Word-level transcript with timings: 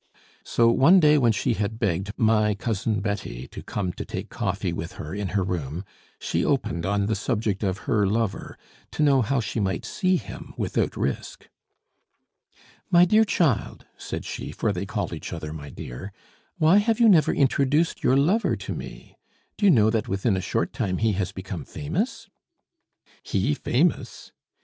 So 0.43 0.71
one 0.71 0.99
day 0.99 1.19
when 1.19 1.31
she 1.31 1.53
had 1.53 1.77
begged 1.77 2.11
"my 2.17 2.55
Cousin 2.55 3.01
Betty" 3.01 3.47
to 3.49 3.61
come 3.61 3.93
to 3.93 4.03
take 4.03 4.29
coffee 4.29 4.73
with 4.73 4.93
her 4.93 5.13
in 5.13 5.29
her 5.37 5.43
room, 5.43 5.85
she 6.17 6.43
opened 6.43 6.87
on 6.87 7.05
the 7.05 7.13
subject 7.13 7.61
of 7.61 7.85
her 7.85 8.07
lover, 8.07 8.57
to 8.93 9.03
know 9.03 9.21
how 9.21 9.39
she 9.39 9.59
might 9.59 9.85
see 9.85 10.15
him 10.17 10.55
without 10.57 10.97
risk. 10.97 11.51
"My 12.89 13.05
dear 13.05 13.23
child," 13.23 13.85
said 13.95 14.25
she, 14.25 14.51
for 14.51 14.73
they 14.73 14.87
called 14.87 15.13
each 15.13 15.31
my 15.31 15.69
dear, 15.69 16.11
"why 16.57 16.77
have 16.77 16.99
you 16.99 17.07
never 17.07 17.31
introduced 17.31 18.01
your 18.03 18.17
lover 18.17 18.55
to 18.55 18.73
me? 18.73 19.19
Do 19.55 19.67
you 19.67 19.71
know 19.71 19.91
that 19.91 20.07
within 20.07 20.35
a 20.35 20.41
short 20.41 20.73
time 20.73 20.97
he 20.97 21.11
has 21.11 21.31
become 21.31 21.63
famous?" 21.63 22.27
"He 23.21 23.53
famous?" 23.53 24.31